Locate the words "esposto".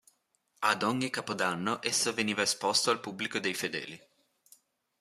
2.41-2.89